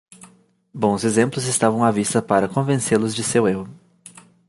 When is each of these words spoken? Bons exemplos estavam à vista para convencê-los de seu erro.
Bons 0.73 1.03
exemplos 1.05 1.45
estavam 1.45 1.83
à 1.83 1.91
vista 1.91 2.23
para 2.23 2.49
convencê-los 2.49 3.13
de 3.13 3.23
seu 3.23 3.47
erro. 3.47 3.69